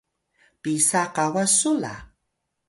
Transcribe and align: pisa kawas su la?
pisa 0.61 1.01
kawas 1.15 1.51
su 1.59 1.71
la? 1.81 1.93